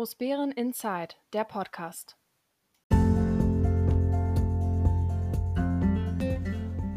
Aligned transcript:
Großbären 0.00 0.50
Inside, 0.52 1.16
der 1.34 1.44
Podcast. 1.44 2.16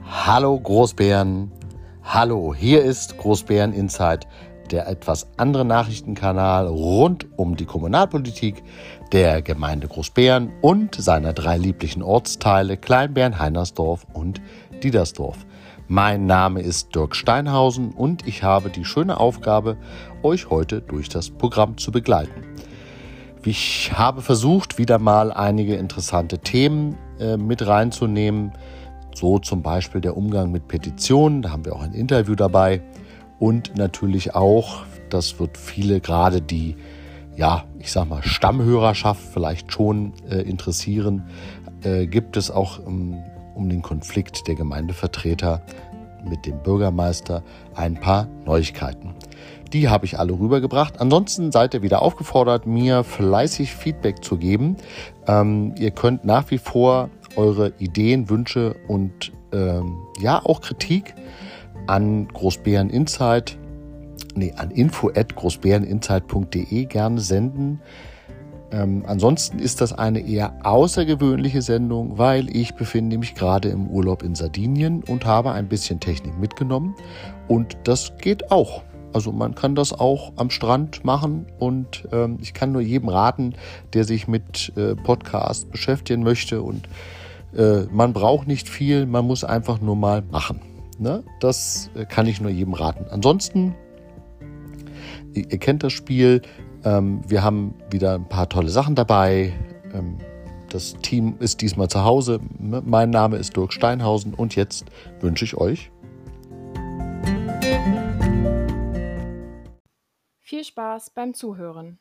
Hallo 0.06 0.58
Großbären. 0.58 1.52
Hallo, 2.02 2.56
hier 2.56 2.82
ist 2.82 3.18
Großbären 3.18 3.74
Inside, 3.74 4.22
der 4.72 4.88
etwas 4.88 5.28
andere 5.36 5.66
Nachrichtenkanal 5.66 6.68
rund 6.68 7.28
um 7.38 7.58
die 7.58 7.66
Kommunalpolitik 7.66 8.64
der 9.12 9.42
Gemeinde 9.42 9.90
Großbären 9.90 10.54
und 10.62 10.96
seiner 10.96 11.34
drei 11.34 11.58
lieblichen 11.58 12.04
Ortsteile 12.04 12.78
Kleinbären, 12.78 13.38
Heinersdorf 13.38 14.08
und 14.14 14.42
Diedersdorf. 14.82 15.46
Mein 15.90 16.26
Name 16.26 16.62
ist 16.62 16.96
Dirk 16.96 17.18
Steinhausen 17.18 17.92
und 17.92 18.26
ich 18.26 18.44
habe 18.44 18.70
die 18.70 18.86
schöne 18.86 19.20
Aufgabe, 19.20 19.76
euch 20.22 20.50
heute 20.50 20.80
durch 20.80 21.10
das 21.10 21.32
Programm 21.32 21.78
zu 21.78 21.92
begleiten. 21.92 22.46
Ich 23.46 23.92
habe 23.94 24.22
versucht, 24.22 24.78
wieder 24.78 25.00
mal 25.00 25.34
einige 25.34 25.76
interessante 25.76 26.40
Themen 26.40 26.98
äh, 27.20 27.36
mit 27.36 27.68
reinzunehmen, 27.68 28.54
so 29.14 29.38
zum 29.38 29.62
Beispiel 29.62 30.00
der 30.00 30.16
Umgang 30.16 30.52
mit 30.52 30.70
Petitionen, 30.70 31.42
da 31.42 31.52
haben 31.52 31.66
wir 31.66 31.76
auch 31.76 31.82
ein 31.82 31.94
Interview 31.94 32.36
dabei. 32.36 32.82
Und 33.40 33.76
natürlich 33.76 34.34
auch, 34.34 34.86
das 35.10 35.40
wird 35.40 35.58
viele 35.58 36.00
gerade 36.00 36.42
die, 36.42 36.78
ja, 37.36 37.66
ich 37.80 37.92
sag 37.92 38.08
mal, 38.08 38.24
Stammhörerschaft 38.24 39.22
vielleicht 39.34 39.74
schon 39.74 40.14
äh, 40.30 40.38
interessieren, 40.38 41.24
äh, 41.84 42.08
gibt 42.08 42.38
es 42.38 42.50
auch 42.50 42.80
ähm, 42.80 43.22
um 43.56 43.68
den 43.68 43.82
Konflikt 43.82 44.48
der 44.48 44.56
Gemeindevertreter 44.56 45.62
mit 46.24 46.46
dem 46.46 46.64
Bürgermeister 46.64 47.44
ein 47.76 47.96
paar 47.96 48.30
Neuigkeiten. 48.46 49.14
Die 49.74 49.90
habe 49.90 50.06
ich 50.06 50.20
alle 50.20 50.34
rübergebracht. 50.34 51.02
Ansonsten 51.02 51.52
seid 51.52 51.74
ihr 51.74 51.82
wieder 51.82 52.04
aufgefordert, 52.04 52.68
mir 52.68 53.04
fleißig 53.04 53.74
Feedback 53.74 54.24
zu 54.24 54.38
geben. 54.38 54.78
Ähm, 55.28 55.74
ihr 55.80 55.90
könnt 55.90 56.24
nach 56.24 56.52
wie 56.52 56.60
vor 56.60 57.10
eure 57.36 57.74
Ideen, 57.80 58.30
Wünsche 58.30 58.76
und 58.88 59.32
ähm, 59.52 59.98
ja 60.20 60.40
auch 60.46 60.62
Kritik 60.62 61.16
an 61.88 62.28
Großbären 62.28 62.92
Insight, 62.92 63.58
nee, 64.36 64.54
an 64.56 64.70
info 64.70 65.10
at 65.10 65.36
großbäreninsight.de 65.36 66.86
gerne 66.86 67.20
senden. 67.20 67.82
Ähm, 68.72 69.04
ansonsten 69.08 69.58
ist 69.58 69.82
das 69.82 69.92
eine 69.92 70.20
eher 70.20 70.54
außergewöhnliche 70.64 71.64
Sendung, 71.64 72.18
weil 72.20 72.56
ich 72.56 72.76
befinde 72.76 73.18
mich 73.18 73.34
gerade 73.34 73.70
im 73.70 73.88
Urlaub 73.88 74.22
in 74.22 74.36
Sardinien 74.36 75.04
und 75.04 75.26
habe 75.26 75.52
ein 75.52 75.68
bisschen 75.68 76.00
Technik 76.00 76.40
mitgenommen 76.40 76.96
und 77.48 77.76
das 77.84 78.14
geht 78.18 78.52
auch. 78.52 78.84
Also 79.14 79.32
man 79.32 79.56
kann 79.56 79.76
das 79.76 79.94
auch 79.94 80.34
am 80.36 80.50
Strand 80.50 81.06
machen 81.06 81.46
und 81.60 82.08
ähm, 82.12 82.38
ich 82.42 82.54
kann 82.54 82.72
nur 82.72 82.82
jedem 82.82 83.10
raten, 83.10 83.54
der 83.94 84.04
sich 84.04 84.28
mit 84.28 84.74
äh, 84.76 84.96
Podcast 84.96 85.72
beschäftigen 85.72 86.24
möchte 86.24 86.62
und 86.62 86.88
äh, 87.56 87.84
man 87.92 88.14
braucht 88.14 88.48
nicht 88.48 88.68
viel, 88.68 89.06
man 89.06 89.26
muss 89.26 89.44
einfach 89.44 89.80
nur 89.80 89.96
mal 89.96 90.24
machen. 90.32 90.62
Ne? 90.98 91.24
Das 91.40 91.90
äh, 91.96 92.06
kann 92.06 92.26
ich 92.26 92.42
nur 92.42 92.52
jedem 92.52 92.74
raten. 92.74 93.06
Ansonsten, 93.12 93.76
ihr, 95.34 95.52
ihr 95.52 95.58
kennt 95.60 95.84
das 95.84 95.94
Spiel, 95.94 96.42
ähm, 96.84 97.22
wir 97.28 97.44
haben 97.44 97.76
wieder 97.92 98.16
ein 98.16 98.28
paar 98.28 98.50
tolle 98.50 98.70
Sachen 98.70 98.96
dabei. 98.96 99.54
Ähm, 99.94 100.18
das 100.70 100.96
Team 101.04 101.36
ist 101.40 101.62
diesmal 101.62 101.88
zu 101.88 102.04
Hause. 102.04 102.40
Mein 102.60 103.12
Name 103.12 103.38
ist 103.38 103.56
Dirk 103.56 103.74
Steinhausen 103.74 104.34
und 104.34 104.56
jetzt 104.56 104.86
wünsche 105.22 105.46
ich 105.46 105.56
euch 105.56 105.93
Spaß 110.74 111.12
beim 111.12 111.36
Zuhören. 111.36 112.00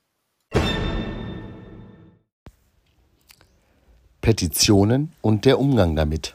Petitionen 4.23 5.13
und 5.21 5.45
der 5.45 5.59
Umgang 5.59 5.95
damit. 5.95 6.35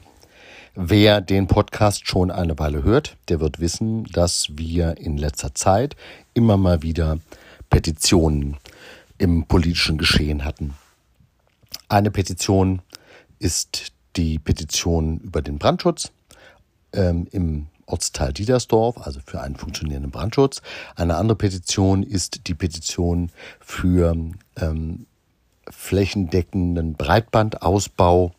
Wer 0.75 1.19
den 1.21 1.47
Podcast 1.47 2.07
schon 2.07 2.29
eine 2.29 2.59
Weile 2.59 2.83
hört, 2.83 3.17
der 3.29 3.39
wird 3.39 3.59
wissen, 3.59 4.03
dass 4.03 4.49
wir 4.51 4.97
in 4.97 5.17
letzter 5.17 5.55
Zeit 5.55 5.95
immer 6.35 6.57
mal 6.57 6.83
wieder 6.83 7.17
Petitionen 7.71 8.57
im 9.17 9.47
politischen 9.47 9.97
Geschehen 9.97 10.45
hatten. 10.45 10.75
Eine 11.89 12.11
Petition 12.11 12.83
ist 13.39 13.93
die 14.15 14.37
Petition 14.37 15.17
über 15.21 15.41
den 15.41 15.57
Brandschutz 15.57 16.11
ähm, 16.93 17.27
im 17.31 17.65
Ortsteil 17.87 18.33
Diedersdorf, 18.33 18.97
also 18.99 19.19
für 19.25 19.41
einen 19.41 19.55
funktionierenden 19.55 20.11
Brandschutz. 20.11 20.61
Eine 20.95 21.15
andere 21.17 21.37
Petition 21.37 22.03
ist 22.03 22.47
die 22.47 22.53
Petition 22.53 23.31
für 23.59 24.15
ähm, 24.57 25.07
flächendeckenden 25.69 26.93
Breitbandausbau 26.93 28.33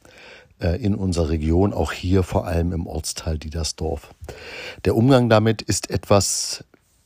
äh, 0.60 0.80
in 0.80 0.94
unserer 0.94 1.30
Region, 1.30 1.72
auch 1.72 1.92
hier 1.92 2.22
vor 2.22 2.46
allem 2.46 2.72
im 2.72 2.86
Ortsteil 2.86 3.38
Diedersdorf. 3.38 4.14
Der 4.84 4.94
Umgang 4.94 5.28
damit 5.28 5.62
ist 5.62 5.90
etwas 5.90 6.64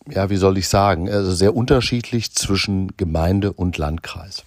ja, 0.09 0.31
wie 0.31 0.37
soll 0.37 0.59
ich 0.59 0.69
sagen, 0.69 1.09
also 1.09 1.33
sehr 1.33 1.55
unterschiedlich 1.55 2.35
zwischen 2.35 2.97
Gemeinde 2.97 3.53
und 3.53 3.79
Landkreis. 3.79 4.45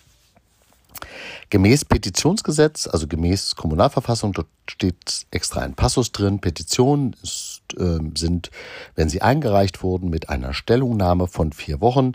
Gemäß 1.50 1.86
Petitionsgesetz, 1.86 2.88
also 2.88 3.08
gemäß 3.08 3.56
Kommunalverfassung, 3.56 4.34
dort 4.34 4.48
steht 4.68 5.28
extra 5.32 5.62
ein 5.62 5.76
Passus 5.76 6.12
drin. 6.12 6.40
Petitionen 6.40 7.16
ist, 7.22 7.55
äh, 7.74 8.00
sind, 8.16 8.52
wenn 8.96 9.10
sie 9.10 9.22
eingereicht 9.22 9.84
wurden, 9.84 10.10
mit 10.10 10.30
einer 10.30 10.54
Stellungnahme 10.54 11.28
von 11.28 11.52
vier 11.52 11.82
Wochen 11.82 12.14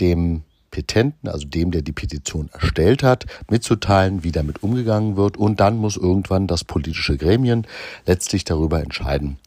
dem 0.00 0.42
Petenten, 0.70 1.28
also 1.28 1.46
dem, 1.46 1.70
der 1.70 1.82
die 1.82 1.92
Petition 1.92 2.48
erstellt 2.52 3.02
hat, 3.02 3.26
mitzuteilen, 3.48 4.24
wie 4.24 4.32
damit 4.32 4.62
umgegangen 4.62 5.16
wird. 5.16 5.36
Und 5.36 5.60
dann 5.60 5.76
muss 5.76 5.96
irgendwann 5.96 6.48
das 6.48 6.64
politische 6.64 7.16
Gremien 7.16 7.66
letztlich 8.06 8.44
darüber 8.44 8.80
entscheiden. 8.80 9.38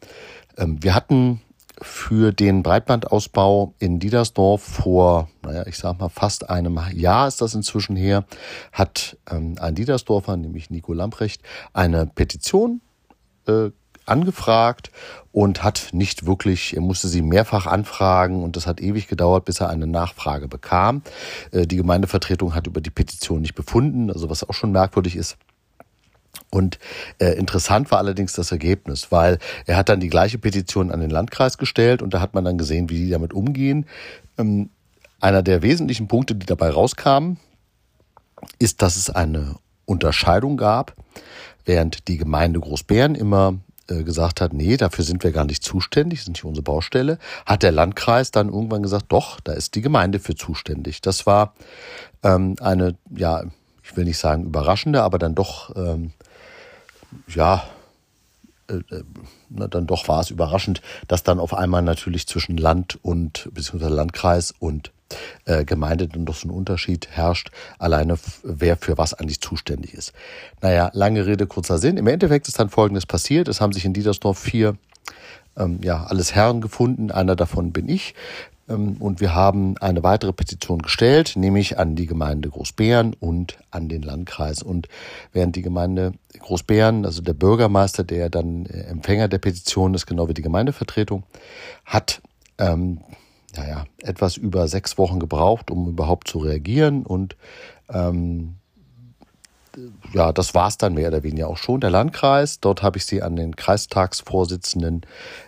Ähm, 0.56 0.82
wir 0.82 0.94
hatten 0.94 1.42
für 1.82 2.32
den 2.32 2.62
Breitbandausbau 2.62 3.74
in 3.78 3.98
Diedersdorf 3.98 4.62
vor, 4.62 5.28
naja, 5.42 5.66
ich 5.66 5.76
sag 5.76 5.98
mal, 5.98 6.08
fast 6.08 6.48
einem 6.48 6.80
Jahr 6.94 7.28
ist 7.28 7.42
das 7.42 7.54
inzwischen 7.54 7.96
her, 7.96 8.24
hat 8.72 9.18
ähm, 9.30 9.56
ein 9.60 9.74
Diedersdorfer, 9.74 10.36
nämlich 10.36 10.70
Nico 10.70 10.94
Lamprecht, 10.94 11.42
eine 11.74 12.06
Petition 12.06 12.80
äh, 13.46 13.70
angefragt 14.06 14.90
und 15.32 15.62
hat 15.62 15.88
nicht 15.92 16.26
wirklich, 16.26 16.74
er 16.74 16.80
musste 16.80 17.08
sie 17.08 17.22
mehrfach 17.22 17.66
anfragen 17.66 18.42
und 18.42 18.56
das 18.56 18.66
hat 18.66 18.80
ewig 18.80 19.08
gedauert, 19.08 19.44
bis 19.44 19.60
er 19.60 19.68
eine 19.68 19.86
Nachfrage 19.86 20.48
bekam. 20.48 21.02
Äh, 21.52 21.66
die 21.66 21.76
Gemeindevertretung 21.76 22.54
hat 22.54 22.66
über 22.66 22.80
die 22.80 22.90
Petition 22.90 23.42
nicht 23.42 23.54
befunden, 23.54 24.10
also 24.10 24.30
was 24.30 24.48
auch 24.48 24.54
schon 24.54 24.72
merkwürdig 24.72 25.16
ist. 25.16 25.36
Und 26.50 26.78
äh, 27.18 27.32
interessant 27.32 27.90
war 27.90 27.98
allerdings 27.98 28.32
das 28.32 28.52
Ergebnis, 28.52 29.10
weil 29.10 29.38
er 29.66 29.76
hat 29.76 29.88
dann 29.88 30.00
die 30.00 30.08
gleiche 30.08 30.38
Petition 30.38 30.90
an 30.90 31.00
den 31.00 31.10
Landkreis 31.10 31.58
gestellt 31.58 32.02
und 32.02 32.14
da 32.14 32.20
hat 32.20 32.34
man 32.34 32.44
dann 32.44 32.58
gesehen, 32.58 32.88
wie 32.88 33.04
die 33.04 33.10
damit 33.10 33.32
umgehen. 33.32 33.86
Ähm, 34.38 34.70
einer 35.20 35.42
der 35.42 35.62
wesentlichen 35.62 36.08
Punkte, 36.08 36.34
die 36.34 36.46
dabei 36.46 36.70
rauskamen, 36.70 37.38
ist, 38.58 38.82
dass 38.82 38.96
es 38.96 39.10
eine 39.10 39.56
Unterscheidung 39.86 40.56
gab, 40.56 40.94
während 41.64 42.08
die 42.08 42.16
Gemeinde 42.16 42.60
Großbären 42.60 43.14
immer 43.14 43.54
gesagt 43.86 44.40
hat, 44.40 44.52
nee, 44.52 44.76
dafür 44.76 45.04
sind 45.04 45.22
wir 45.22 45.32
gar 45.32 45.44
nicht 45.44 45.62
zuständig, 45.62 46.24
sind 46.24 46.32
nicht 46.32 46.44
unsere 46.44 46.64
Baustelle, 46.64 47.18
hat 47.44 47.62
der 47.62 47.72
Landkreis 47.72 48.30
dann 48.30 48.48
irgendwann 48.48 48.82
gesagt, 48.82 49.06
doch, 49.08 49.40
da 49.40 49.52
ist 49.52 49.74
die 49.74 49.82
Gemeinde 49.82 50.18
für 50.18 50.34
zuständig. 50.34 51.00
Das 51.00 51.26
war 51.26 51.54
ähm, 52.22 52.56
eine, 52.60 52.96
ja, 53.14 53.44
ich 53.82 53.96
will 53.96 54.04
nicht 54.04 54.18
sagen 54.18 54.44
überraschende, 54.44 55.02
aber 55.02 55.18
dann 55.18 55.34
doch 55.34 55.74
ähm, 55.76 56.12
ja, 57.28 57.64
äh, 58.68 58.74
äh, 58.74 59.04
na, 59.48 59.68
dann 59.68 59.86
doch 59.86 60.08
war 60.08 60.20
es 60.20 60.30
überraschend, 60.30 60.82
dass 61.06 61.22
dann 61.22 61.38
auf 61.38 61.54
einmal 61.54 61.82
natürlich 61.82 62.26
zwischen 62.26 62.56
Land 62.56 62.98
und 63.02 63.48
beziehungsweise 63.52 63.94
Landkreis 63.94 64.52
und 64.58 64.90
äh, 65.44 65.64
Gemeinde 65.64 66.08
dann 66.08 66.24
doch 66.24 66.34
so 66.34 66.48
ein 66.48 66.50
Unterschied 66.50 67.08
herrscht, 67.10 67.50
alleine 67.78 68.18
wer 68.42 68.76
für 68.76 68.98
was 68.98 69.14
eigentlich 69.14 69.40
zuständig 69.40 69.94
ist. 69.94 70.12
Naja, 70.60 70.90
lange 70.92 71.26
Rede, 71.26 71.46
kurzer 71.46 71.78
Sinn. 71.78 71.96
Im 71.96 72.06
Endeffekt 72.06 72.48
ist 72.48 72.58
dann 72.58 72.68
Folgendes 72.68 73.06
passiert. 73.06 73.48
Es 73.48 73.60
haben 73.60 73.72
sich 73.72 73.84
in 73.84 73.92
Diedersdorf 73.92 74.38
vier 74.38 74.76
ähm, 75.56 75.80
ja, 75.82 76.04
alles 76.04 76.34
Herren 76.34 76.60
gefunden. 76.60 77.10
Einer 77.10 77.36
davon 77.36 77.72
bin 77.72 77.88
ich. 77.88 78.14
Ähm, 78.68 78.96
und 78.98 79.20
wir 79.20 79.34
haben 79.34 79.76
eine 79.78 80.02
weitere 80.02 80.32
Petition 80.32 80.80
gestellt, 80.80 81.34
nämlich 81.36 81.78
an 81.78 81.96
die 81.96 82.06
Gemeinde 82.06 82.50
Großbären 82.50 83.14
und 83.14 83.58
an 83.70 83.88
den 83.88 84.02
Landkreis. 84.02 84.62
Und 84.62 84.88
während 85.32 85.56
die 85.56 85.62
Gemeinde 85.62 86.12
Großbären, 86.38 87.04
also 87.04 87.22
der 87.22 87.34
Bürgermeister, 87.34 88.04
der 88.04 88.30
dann 88.30 88.66
äh, 88.66 88.82
Empfänger 88.82 89.28
der 89.28 89.38
Petition 89.38 89.94
ist, 89.94 90.06
genau 90.06 90.28
wie 90.28 90.34
die 90.34 90.42
Gemeindevertretung, 90.42 91.24
hat 91.84 92.20
ähm, 92.58 93.00
naja, 93.56 93.84
etwas 94.02 94.36
über 94.36 94.68
sechs 94.68 94.98
Wochen 94.98 95.18
gebraucht, 95.18 95.70
um 95.70 95.88
überhaupt 95.88 96.28
zu 96.28 96.38
reagieren. 96.38 97.04
Und 97.04 97.36
ähm, 97.88 98.56
ja, 100.12 100.32
das 100.32 100.54
war 100.54 100.68
es 100.68 100.78
dann 100.78 100.94
mehr 100.94 101.08
oder 101.08 101.22
weniger 101.22 101.48
auch 101.48 101.56
schon. 101.56 101.80
Der 101.80 101.90
Landkreis, 101.90 102.60
dort 102.60 102.82
habe 102.82 102.98
ich 102.98 103.04
sie 103.04 103.22
an 103.22 103.36
den 103.36 103.56
Kreistagsvorsitzenden 103.56 105.02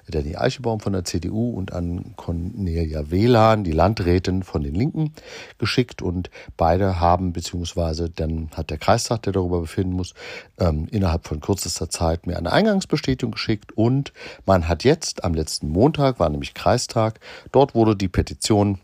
Danny 0.08 0.36
Eichebaum 0.36 0.80
von 0.80 0.92
der 0.92 1.04
CDU 1.04 1.50
und 1.50 1.72
an 1.72 2.14
Cornelia 2.16 3.10
Wehlan, 3.10 3.64
die 3.64 3.72
Landrätin 3.72 4.42
von 4.42 4.62
den 4.62 4.75
Linken, 4.75 5.12
geschickt. 5.58 6.02
Und 6.02 6.30
beide 6.56 7.00
haben, 7.00 7.32
beziehungsweise 7.32 8.10
dann 8.10 8.50
hat 8.54 8.70
der 8.70 8.78
Kreistag, 8.78 9.22
der 9.22 9.32
darüber 9.32 9.60
befinden 9.60 9.94
muss, 9.94 10.14
ähm, 10.58 10.88
innerhalb 10.90 11.26
von 11.26 11.40
kürzester 11.40 11.88
Zeit 11.88 12.26
mir 12.26 12.36
eine 12.36 12.52
Eingangsbestätigung 12.52 13.32
geschickt. 13.32 13.72
Und 13.76 14.12
man 14.44 14.69
hat 14.69 14.84
jetzt 14.84 15.25
am 15.25 15.34
letzten 15.34 15.69
Montag, 15.69 16.20
war 16.20 16.28
nämlich 16.28 16.54
Kreistag, 16.54 17.20
dort 17.52 17.75
wurde 17.75 17.96
die 17.96 18.08
Petition 18.08 18.80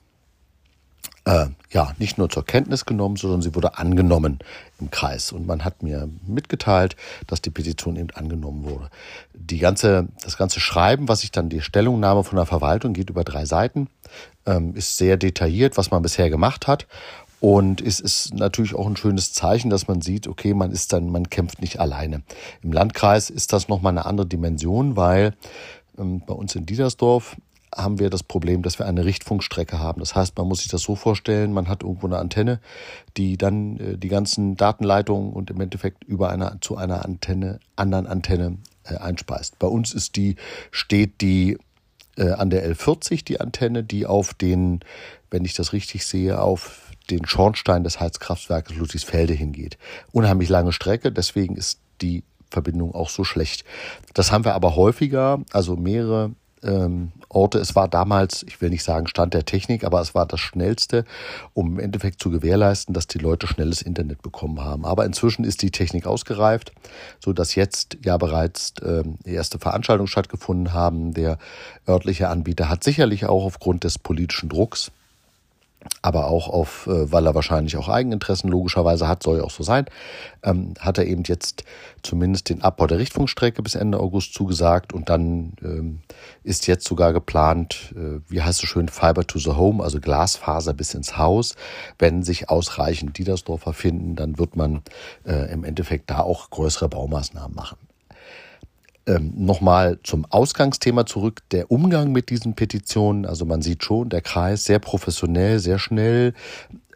äh, 1.24 1.46
ja, 1.70 1.92
nicht 1.98 2.18
nur 2.18 2.28
zur 2.28 2.44
Kenntnis 2.44 2.84
genommen, 2.84 3.16
sondern 3.16 3.42
sie 3.42 3.54
wurde 3.54 3.78
angenommen 3.78 4.38
im 4.80 4.90
Kreis. 4.90 5.32
Und 5.32 5.46
man 5.46 5.64
hat 5.64 5.82
mir 5.82 6.08
mitgeteilt, 6.26 6.96
dass 7.26 7.40
die 7.40 7.50
Petition 7.50 7.96
eben 7.96 8.10
angenommen 8.10 8.64
wurde. 8.64 8.90
Die 9.32 9.58
ganze, 9.58 10.08
das 10.22 10.36
ganze 10.36 10.60
Schreiben, 10.60 11.08
was 11.08 11.24
ich 11.24 11.30
dann 11.30 11.48
die 11.48 11.62
Stellungnahme 11.62 12.24
von 12.24 12.36
der 12.36 12.46
Verwaltung 12.46 12.92
geht 12.92 13.10
über 13.10 13.24
drei 13.24 13.46
Seiten, 13.46 13.88
ähm, 14.46 14.74
ist 14.74 14.98
sehr 14.98 15.16
detailliert, 15.16 15.76
was 15.76 15.90
man 15.90 16.02
bisher 16.02 16.28
gemacht 16.30 16.66
hat. 16.66 16.86
Und 17.40 17.80
es 17.82 18.00
ist 18.00 18.32
natürlich 18.34 18.74
auch 18.74 18.86
ein 18.86 18.96
schönes 18.96 19.32
Zeichen, 19.32 19.68
dass 19.68 19.86
man 19.86 20.00
sieht, 20.00 20.28
okay, 20.28 20.54
man 20.54 20.70
ist 20.72 20.92
dann, 20.92 21.10
man 21.10 21.28
kämpft 21.28 21.60
nicht 21.60 21.78
alleine. 21.78 22.22
Im 22.62 22.72
Landkreis 22.72 23.28
ist 23.28 23.52
das 23.52 23.68
nochmal 23.68 23.92
eine 23.92 24.06
andere 24.06 24.26
Dimension, 24.26 24.96
weil 24.96 25.34
ähm, 25.98 26.22
bei 26.26 26.34
uns 26.34 26.54
in 26.54 26.64
Diedersdorf 26.64 27.36
haben 27.74 27.98
wir 27.98 28.10
das 28.10 28.22
Problem, 28.22 28.62
dass 28.62 28.78
wir 28.78 28.86
eine 28.86 29.04
Richtfunkstrecke 29.04 29.78
haben. 29.78 30.00
Das 30.00 30.14
heißt, 30.14 30.36
man 30.36 30.46
muss 30.46 30.60
sich 30.60 30.68
das 30.68 30.82
so 30.82 30.94
vorstellen, 30.94 31.52
man 31.52 31.68
hat 31.68 31.82
irgendwo 31.82 32.06
eine 32.06 32.18
Antenne, 32.18 32.60
die 33.16 33.36
dann 33.36 33.78
äh, 33.78 33.98
die 33.98 34.08
ganzen 34.08 34.56
Datenleitungen 34.56 35.32
und 35.32 35.50
im 35.50 35.60
Endeffekt 35.60 36.04
über 36.04 36.30
eine, 36.30 36.58
zu 36.60 36.76
einer 36.76 37.04
Antenne, 37.04 37.60
anderen 37.76 38.06
Antenne 38.06 38.58
äh, 38.84 38.96
einspeist. 38.96 39.58
Bei 39.58 39.66
uns 39.66 39.92
ist 39.92 40.16
die, 40.16 40.36
steht 40.70 41.20
die 41.20 41.58
äh, 42.16 42.30
an 42.30 42.50
der 42.50 42.68
L40, 42.70 43.24
die 43.24 43.40
Antenne, 43.40 43.82
die 43.82 44.06
auf 44.06 44.34
den, 44.34 44.80
wenn 45.30 45.44
ich 45.44 45.54
das 45.54 45.72
richtig 45.72 46.06
sehe, 46.06 46.40
auf 46.40 46.90
den 47.10 47.26
Schornstein 47.26 47.84
des 47.84 48.00
Heizkraftwerkes 48.00 48.76
Ludwigsfelde 48.76 49.34
hingeht. 49.34 49.78
Unheimlich 50.12 50.48
lange 50.48 50.72
Strecke, 50.72 51.12
deswegen 51.12 51.56
ist 51.56 51.80
die 52.00 52.24
Verbindung 52.50 52.94
auch 52.94 53.10
so 53.10 53.24
schlecht. 53.24 53.64
Das 54.14 54.32
haben 54.32 54.44
wir 54.44 54.54
aber 54.54 54.76
häufiger, 54.76 55.40
also 55.52 55.76
mehrere 55.76 56.30
ähm, 56.64 57.12
Orte. 57.28 57.58
Es 57.58 57.74
war 57.74 57.88
damals, 57.88 58.44
ich 58.44 58.60
will 58.60 58.70
nicht 58.70 58.84
sagen 58.84 59.06
Stand 59.06 59.34
der 59.34 59.44
Technik, 59.44 59.84
aber 59.84 60.00
es 60.00 60.14
war 60.14 60.26
das 60.26 60.40
Schnellste, 60.40 61.04
um 61.52 61.74
im 61.74 61.78
Endeffekt 61.78 62.22
zu 62.22 62.30
gewährleisten, 62.30 62.94
dass 62.94 63.06
die 63.06 63.18
Leute 63.18 63.46
schnelles 63.46 63.82
Internet 63.82 64.22
bekommen 64.22 64.60
haben. 64.60 64.84
Aber 64.84 65.04
inzwischen 65.04 65.44
ist 65.44 65.62
die 65.62 65.70
Technik 65.70 66.06
ausgereift, 66.06 66.72
so 67.20 67.32
dass 67.32 67.54
jetzt 67.54 67.98
ja 68.04 68.16
bereits 68.16 68.74
ähm, 68.82 69.18
erste 69.24 69.58
Veranstaltungen 69.58 70.08
stattgefunden 70.08 70.72
haben. 70.72 71.14
Der 71.14 71.38
örtliche 71.88 72.28
Anbieter 72.28 72.68
hat 72.68 72.84
sicherlich 72.84 73.26
auch 73.26 73.44
aufgrund 73.44 73.84
des 73.84 73.98
politischen 73.98 74.48
Drucks 74.48 74.90
aber 76.02 76.28
auch 76.28 76.48
auf, 76.48 76.86
äh, 76.86 77.10
weil 77.10 77.26
er 77.26 77.34
wahrscheinlich 77.34 77.76
auch 77.76 77.88
Eigeninteressen 77.88 78.50
logischerweise 78.50 79.08
hat, 79.08 79.22
soll 79.22 79.38
ja 79.38 79.44
auch 79.44 79.50
so 79.50 79.62
sein, 79.62 79.86
ähm, 80.42 80.74
hat 80.78 80.98
er 80.98 81.06
eben 81.06 81.22
jetzt 81.24 81.64
zumindest 82.02 82.48
den 82.50 82.62
Abbau 82.62 82.86
der 82.86 82.98
Richtfunkstrecke 82.98 83.62
bis 83.62 83.74
Ende 83.74 83.98
August 83.98 84.34
zugesagt 84.34 84.92
und 84.92 85.08
dann 85.08 85.54
ähm, 85.62 86.00
ist 86.42 86.66
jetzt 86.66 86.86
sogar 86.86 87.12
geplant, 87.12 87.94
äh, 87.96 88.20
wie 88.28 88.42
heißt 88.42 88.62
es 88.62 88.68
schön, 88.68 88.88
Fiber 88.88 89.26
to 89.26 89.38
the 89.38 89.52
Home, 89.52 89.82
also 89.82 90.00
Glasfaser 90.00 90.74
bis 90.74 90.94
ins 90.94 91.16
Haus. 91.16 91.54
Wenn 91.98 92.22
sich 92.22 92.50
ausreichend 92.50 93.18
Diedersdorfer 93.18 93.72
finden, 93.72 94.16
dann 94.16 94.38
wird 94.38 94.56
man 94.56 94.82
äh, 95.24 95.52
im 95.52 95.64
Endeffekt 95.64 96.10
da 96.10 96.20
auch 96.20 96.50
größere 96.50 96.88
Baumaßnahmen 96.88 97.54
machen. 97.54 97.78
Ähm, 99.06 99.32
Nochmal 99.36 99.98
zum 100.02 100.24
Ausgangsthema 100.24 101.04
zurück, 101.04 101.42
der 101.50 101.70
Umgang 101.70 102.12
mit 102.12 102.30
diesen 102.30 102.54
Petitionen. 102.54 103.26
Also 103.26 103.44
man 103.44 103.60
sieht 103.60 103.84
schon, 103.84 104.08
der 104.08 104.22
Kreis 104.22 104.64
sehr 104.64 104.78
professionell, 104.78 105.58
sehr 105.58 105.78
schnell, 105.78 106.32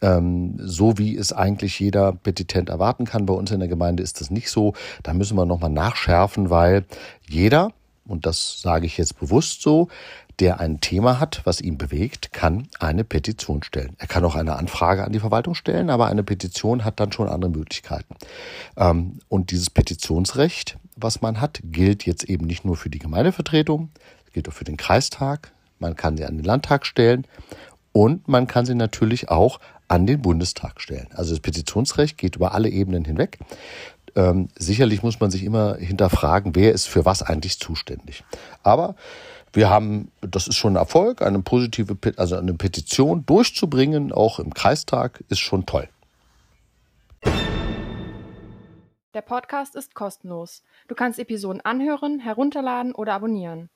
ähm, 0.00 0.54
so 0.58 0.96
wie 0.96 1.16
es 1.16 1.32
eigentlich 1.34 1.78
jeder 1.80 2.12
Petitent 2.12 2.70
erwarten 2.70 3.04
kann. 3.04 3.26
Bei 3.26 3.34
uns 3.34 3.50
in 3.50 3.60
der 3.60 3.68
Gemeinde 3.68 4.02
ist 4.02 4.20
das 4.20 4.30
nicht 4.30 4.50
so. 4.50 4.72
Da 5.02 5.12
müssen 5.12 5.36
wir 5.36 5.44
nochmal 5.44 5.70
nachschärfen, 5.70 6.48
weil 6.48 6.86
jeder, 7.28 7.72
und 8.06 8.24
das 8.24 8.62
sage 8.62 8.86
ich 8.86 8.96
jetzt 8.96 9.20
bewusst 9.20 9.60
so, 9.60 9.88
der 10.40 10.60
ein 10.60 10.80
Thema 10.80 11.18
hat, 11.18 11.42
was 11.44 11.60
ihn 11.60 11.78
bewegt, 11.78 12.32
kann 12.32 12.68
eine 12.78 13.04
Petition 13.04 13.62
stellen. 13.62 13.96
Er 13.98 14.06
kann 14.06 14.24
auch 14.24 14.36
eine 14.36 14.56
Anfrage 14.56 15.04
an 15.04 15.12
die 15.12 15.18
Verwaltung 15.20 15.54
stellen, 15.54 15.90
aber 15.90 16.06
eine 16.06 16.22
Petition 16.22 16.84
hat 16.84 17.00
dann 17.00 17.12
schon 17.12 17.28
andere 17.28 17.50
Möglichkeiten. 17.50 18.14
Ähm, 18.76 19.18
und 19.28 19.50
dieses 19.50 19.70
Petitionsrecht 19.70 20.78
was 21.00 21.22
man 21.22 21.40
hat, 21.40 21.60
gilt 21.64 22.06
jetzt 22.06 22.24
eben 22.24 22.46
nicht 22.46 22.64
nur 22.64 22.76
für 22.76 22.90
die 22.90 22.98
Gemeindevertretung, 22.98 23.90
gilt 24.32 24.48
auch 24.48 24.52
für 24.52 24.64
den 24.64 24.76
Kreistag. 24.76 25.52
Man 25.78 25.96
kann 25.96 26.16
sie 26.16 26.24
an 26.24 26.36
den 26.36 26.44
Landtag 26.44 26.86
stellen 26.86 27.26
und 27.92 28.28
man 28.28 28.46
kann 28.46 28.66
sie 28.66 28.74
natürlich 28.74 29.28
auch 29.28 29.60
an 29.86 30.06
den 30.06 30.20
Bundestag 30.20 30.80
stellen. 30.80 31.08
Also 31.14 31.30
das 31.30 31.40
Petitionsrecht 31.40 32.18
geht 32.18 32.36
über 32.36 32.52
alle 32.52 32.68
Ebenen 32.68 33.04
hinweg. 33.04 33.38
Ähm, 34.16 34.48
sicherlich 34.56 35.02
muss 35.02 35.20
man 35.20 35.30
sich 35.30 35.44
immer 35.44 35.76
hinterfragen, 35.76 36.54
wer 36.54 36.72
ist 36.72 36.88
für 36.88 37.04
was 37.04 37.22
eigentlich 37.22 37.58
zuständig. 37.58 38.24
Aber 38.62 38.96
wir 39.52 39.70
haben, 39.70 40.10
das 40.20 40.48
ist 40.48 40.56
schon 40.56 40.74
ein 40.74 40.76
Erfolg, 40.76 41.22
eine 41.22 41.40
positive, 41.40 41.96
also 42.16 42.36
eine 42.36 42.54
Petition 42.54 43.24
durchzubringen, 43.26 44.12
auch 44.12 44.38
im 44.38 44.52
Kreistag, 44.52 45.24
ist 45.28 45.40
schon 45.40 45.66
toll. 45.66 45.88
Der 49.14 49.22
Podcast 49.22 49.74
ist 49.74 49.94
kostenlos. 49.94 50.62
Du 50.86 50.94
kannst 50.94 51.18
Episoden 51.18 51.60
anhören, 51.62 52.20
herunterladen 52.20 52.94
oder 52.94 53.14
abonnieren. 53.14 53.68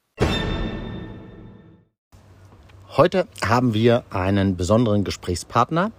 Heute 2.96 3.26
haben 3.42 3.72
wir 3.72 4.04
einen 4.10 4.58
besonderen 4.58 5.02
Gesprächspartner. 5.02 5.90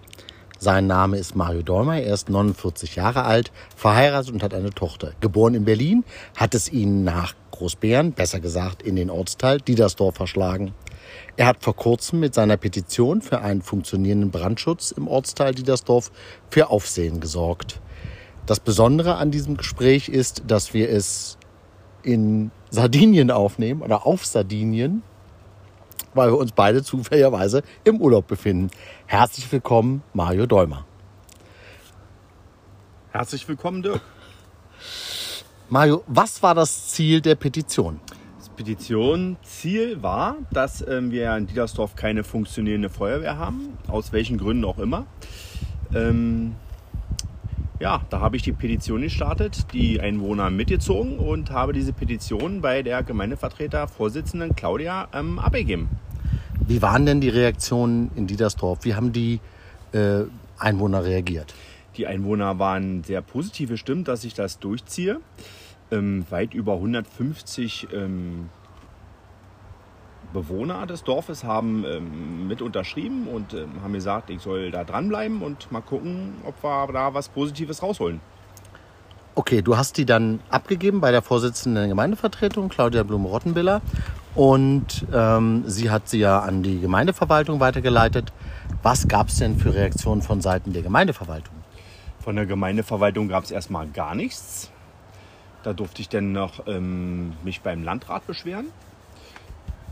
Sein 0.59 0.85
Name 0.85 1.17
ist 1.17 1.35
Mario 1.35 1.63
Dolmer. 1.63 1.99
Er 1.99 2.13
ist 2.13 2.29
49 2.29 2.95
Jahre 2.95 3.23
alt, 3.23 3.51
verheiratet 3.75 4.31
und 4.31 4.43
hat 4.43 4.53
eine 4.53 4.69
Tochter. 4.69 5.13
Geboren 5.19 5.55
in 5.55 5.65
Berlin, 5.65 6.05
hat 6.37 6.53
es 6.53 6.71
ihn 6.71 7.03
nach 7.03 7.33
Großbären, 7.53 8.13
besser 8.13 8.39
gesagt 8.39 8.81
in 8.81 8.95
den 8.95 9.09
Ortsteil 9.09 9.59
Diedersdorf 9.59 10.15
verschlagen. 10.15 10.73
Er 11.38 11.45
hat 11.45 11.63
vor 11.63 11.75
kurzem 11.75 12.19
mit 12.19 12.33
seiner 12.33 12.57
Petition 12.57 13.21
für 13.21 13.41
einen 13.41 13.61
funktionierenden 13.61 14.31
Brandschutz 14.31 14.91
im 14.91 15.07
Ortsteil 15.07 15.53
Diedersdorf 15.53 16.11
für 16.50 16.69
Aufsehen 16.69 17.19
gesorgt. 17.19 17.79
Das 18.45 18.59
Besondere 18.59 19.15
an 19.15 19.31
diesem 19.31 19.55
Gespräch 19.55 20.09
ist, 20.09 20.44
dass 20.47 20.73
wir 20.73 20.89
es 20.89 21.38
in 22.01 22.51
Sardinien 22.71 23.31
aufnehmen 23.31 23.81
oder 23.81 24.06
auf 24.06 24.25
Sardinien, 24.25 25.04
weil 26.16 26.31
wir 26.31 26.37
uns 26.37 26.51
beide 26.51 26.83
zufälligerweise 26.83 27.61
im 27.83 28.01
Urlaub 28.01 28.28
befinden. 28.28 28.71
Herzlich 29.06 29.49
willkommen, 29.51 30.01
Mario 30.13 30.47
Dolmer. 30.47 30.85
Herzlich 33.11 33.47
willkommen, 33.47 33.83
Dirk. 33.83 34.01
Mario, 35.73 36.03
was 36.06 36.44
war 36.44 36.53
das 36.53 36.89
Ziel 36.89 37.19
der 37.19 37.33
Petition? 37.33 37.99
Das 38.37 38.47
Petition-Ziel 38.49 40.03
war, 40.03 40.35
dass 40.51 40.87
ähm, 40.87 41.09
wir 41.09 41.35
in 41.35 41.47
Diedersdorf 41.47 41.95
keine 41.95 42.23
funktionierende 42.23 42.92
Feuerwehr 42.92 43.39
haben, 43.39 43.69
aus 43.87 44.13
welchen 44.13 44.37
Gründen 44.37 44.65
auch 44.65 44.77
immer. 44.77 45.07
Ähm, 45.95 46.53
ja, 47.80 48.03
da 48.11 48.19
habe 48.19 48.35
ich 48.35 48.44
die 48.44 48.51
Petition 48.51 49.01
gestartet, 49.01 49.73
die 49.73 49.99
Einwohner 49.99 50.51
mitgezogen 50.51 51.18
und 51.18 51.49
habe 51.49 51.73
diese 51.73 51.92
Petition 51.92 52.61
bei 52.61 52.83
der 52.83 53.01
Gemeindevertreter-Vorsitzenden 53.01 54.56
Claudia 54.56 55.07
ähm, 55.11 55.39
abgegeben. 55.39 55.89
Wie 56.68 56.83
waren 56.83 57.07
denn 57.07 57.19
die 57.19 57.30
Reaktionen 57.30 58.11
in 58.15 58.27
Diedersdorf? 58.27 58.85
Wie 58.85 58.94
haben 58.94 59.11
die 59.11 59.39
äh, 59.92 60.25
Einwohner 60.59 61.03
reagiert? 61.03 61.56
Die 61.97 62.06
Einwohner 62.06 62.59
waren 62.59 63.03
sehr 63.03 63.23
positiv 63.23 63.69
gestimmt, 63.69 64.07
dass 64.07 64.23
ich 64.23 64.35
das 64.35 64.59
durchziehe. 64.59 65.19
Ähm, 65.94 66.26
weit 66.30 66.54
über 66.54 66.73
150 66.73 67.88
ähm, 67.94 68.50
Bewohner 70.33 70.88
des 70.88 71.04
Dorfes 71.04 71.44
haben 71.44 71.85
ähm, 71.85 72.47
mit 72.47 72.62
unterschrieben 72.62 73.28
und 73.28 73.54
ähm, 73.54 73.83
haben 73.83 73.94
gesagt, 73.94 74.30
ich 74.30 74.42
soll 74.42 74.71
da 74.71 74.83
dranbleiben 74.83 75.42
und 75.42 75.71
mal 75.71 75.81
gucken, 75.81 76.33
ob 76.45 76.62
wir 76.64 76.92
da 76.92 77.14
was 77.14 77.30
Positives 77.30 77.83
rausholen. 77.83 78.19
Okay, 79.35 79.62
du 79.62 79.78
hast 79.78 79.97
die 79.97 80.06
dann 80.06 80.40
abgegeben 80.50 81.02
bei 81.02 81.12
der 81.12 81.21
Vorsitzenden 81.21 81.76
der 81.76 81.88
Gemeindevertretung, 81.88 82.69
Claudia 82.69 83.04
Blum-Rottenbiller. 83.04 83.81
Und 84.35 85.06
ähm, 85.14 85.64
sie 85.68 85.92
hat 85.92 86.09
sie 86.09 86.19
ja 86.19 86.40
an 86.40 86.64
die 86.64 86.80
Gemeindeverwaltung 86.80 87.59
weitergeleitet. 87.59 88.33
Was 88.81 89.07
gab 89.07 89.30
es 89.30 89.38
denn 89.38 89.57
für 89.57 89.73
Reaktionen 89.73 90.21
von 90.21 90.42
Seiten 90.42 90.73
der 90.73 90.81
Gemeindeverwaltung? 90.81 91.56
Von 92.19 92.35
der 92.35 92.45
Gemeindeverwaltung 92.45 93.28
gab 93.28 93.44
es 93.44 93.52
erstmal 93.52 93.88
gar 93.88 94.16
nichts. 94.16 94.71
Da 95.63 95.73
durfte 95.73 96.01
ich 96.01 96.09
dann 96.09 96.31
noch 96.31 96.67
ähm, 96.67 97.33
mich 97.43 97.61
beim 97.61 97.83
Landrat 97.83 98.27
beschweren. 98.27 98.67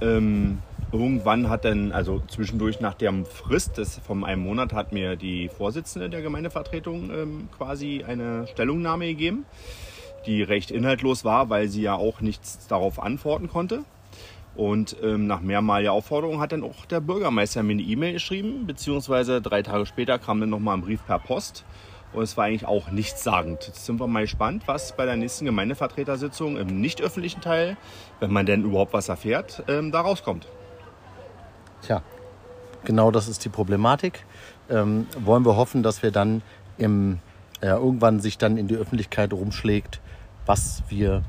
Ähm, 0.02 0.60
irgendwann 0.92 1.50
hat 1.50 1.64
dann, 1.64 1.92
also 1.92 2.22
zwischendurch 2.28 2.82
nach 2.82 2.96
der 2.96 3.14
Frist 3.26 3.78
des, 3.78 4.00
von 4.00 4.24
einem 4.24 4.44
Monat 4.44 4.74
hat 4.74 4.92
mir 4.92 5.16
die 5.16 5.48
Vorsitzende 5.48 6.10
der 6.10 6.22
Gemeindevertretung 6.22 7.12
ähm, 7.12 7.50
quasi 7.56 8.04
eine 8.06 8.48
Stellungnahme 8.48 9.08
gegeben, 9.08 9.46
die 10.26 10.44
recht 10.44 10.72
inhaltlos 10.72 11.24
war, 11.24 11.50
weil 11.50 11.68
sie 11.68 11.84
ja 11.84 11.96
auch 11.96 12.22
nichts 12.22 12.68
darauf 12.68 13.02
antworten 13.02 13.48
konnte. 13.48 13.84
Und 14.56 14.98
ähm, 15.02 15.28
nach 15.28 15.40
mehrmaliger 15.40 15.94
Aufforderung 15.94 16.42
hat 16.42 16.52
dann 16.52 16.64
auch 16.64 16.86
der 16.86 17.00
Bürgermeister 17.00 17.64
mir 17.64 17.74
eine 17.74 17.84
E-Mail 17.84 18.14
geschrieben, 18.14 18.68
beziehungsweise 18.68 19.42
drei 19.42 19.62
Tage 19.62 19.86
später 19.86 20.20
kam 20.20 20.42
dann 20.42 20.50
nochmal 20.50 20.76
ein 20.76 20.82
Brief 20.82 21.06
per 21.06 21.20
Post. 21.20 21.64
Und 22.14 22.24
es 22.24 22.36
war 22.36 22.46
eigentlich 22.46 22.66
auch 22.66 22.92
nichtssagend. 22.92 23.68
Jetzt 23.68 23.86
sind 23.86 24.00
wir 24.00 24.08
mal 24.08 24.24
gespannt, 24.24 24.64
was 24.66 24.96
bei 24.96 25.06
der 25.06 25.16
nächsten 25.16 25.46
Gemeindevertretersitzung 25.46 26.58
im 26.58 26.82
nicht 26.82 27.02
öffentlichen 27.02 27.42
Teil, 27.42 27.78
wenn 28.20 28.32
man 28.32 28.46
denn 28.46 28.64
überhaupt 28.64 28.94
was 28.94 29.08
erfährt, 29.08 29.64
ähm, 29.68 29.92
da 29.92 30.02
rauskommt. 30.02 30.48
Tja, 31.82 32.02
genau 32.84 33.12
das 33.12 33.28
ist 33.28 33.46
die 33.46 33.50
Problematik. 33.50 34.26
Ähm, 34.70 35.08
wollen 35.20 35.46
wir 35.46 35.56
hoffen, 35.56 35.84
dass 35.84 36.04
wir 36.04 36.12
dann 36.12 36.42
im, 36.78 37.20
ja, 37.64 37.78
irgendwann 37.78 38.20
sich 38.20 38.38
dann 38.38 38.58
in 38.58 38.68
die 38.68 38.76
Öffentlichkeit 38.76 39.32
rumschlägt, 39.32 40.02
was 40.46 40.84
wir, 40.90 41.24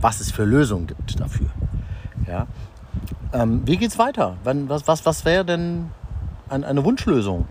was 0.00 0.20
es 0.20 0.30
für 0.30 0.44
Lösungen 0.44 0.86
gibt 0.86 1.18
dafür. 1.20 1.48
Ja. 2.26 2.46
Ähm, 3.32 3.62
wie 3.64 3.76
geht's 3.76 3.98
weiter? 3.98 4.36
Wann, 4.44 4.68
was 4.68 4.86
was, 4.86 5.06
was 5.06 5.24
wäre 5.24 5.44
denn 5.44 5.90
ein, 6.48 6.64
eine 6.64 6.84
Wunschlösung? 6.84 7.46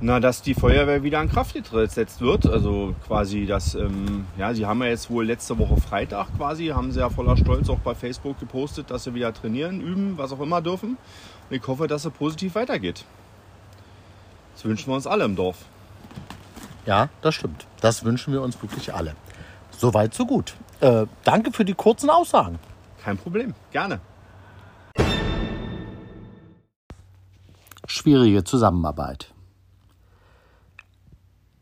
Na, 0.00 0.20
dass 0.20 0.42
die 0.42 0.54
Feuerwehr 0.54 1.02
wieder 1.02 1.20
in 1.20 1.28
Kraft 1.28 1.56
gesetzt 1.72 2.20
wird. 2.20 2.46
Also 2.46 2.94
quasi 3.06 3.46
das, 3.46 3.74
ähm, 3.74 4.26
ja, 4.38 4.54
sie 4.54 4.64
haben 4.64 4.80
ja 4.82 4.88
jetzt 4.88 5.10
wohl 5.10 5.26
letzte 5.26 5.58
Woche 5.58 5.76
Freitag 5.80 6.28
quasi, 6.36 6.68
haben 6.68 6.92
sie 6.92 7.00
ja 7.00 7.10
voller 7.10 7.36
Stolz 7.36 7.68
auch 7.68 7.80
bei 7.80 7.96
Facebook 7.96 8.38
gepostet, 8.38 8.92
dass 8.92 9.04
sie 9.04 9.14
wieder 9.14 9.32
trainieren, 9.32 9.80
üben, 9.80 10.16
was 10.16 10.32
auch 10.32 10.40
immer 10.40 10.62
dürfen. 10.62 10.98
Und 11.50 11.56
ich 11.56 11.66
hoffe, 11.66 11.88
dass 11.88 12.04
es 12.04 12.12
positiv 12.12 12.54
weitergeht. 12.54 13.04
Das 14.54 14.64
wünschen 14.64 14.88
wir 14.88 14.94
uns 14.94 15.06
alle 15.08 15.24
im 15.24 15.34
Dorf. 15.34 15.64
Ja, 16.86 17.08
das 17.20 17.34
stimmt. 17.34 17.66
Das 17.80 18.04
wünschen 18.04 18.32
wir 18.32 18.40
uns 18.42 18.60
wirklich 18.62 18.94
alle. 18.94 19.16
Soweit, 19.76 20.14
so 20.14 20.26
gut. 20.26 20.54
Äh, 20.80 21.06
danke 21.24 21.50
für 21.50 21.64
die 21.64 21.74
kurzen 21.74 22.08
Aussagen. 22.08 22.60
Kein 23.02 23.18
Problem, 23.18 23.54
gerne. 23.72 24.00
Schwierige 27.86 28.44
Zusammenarbeit. 28.44 29.32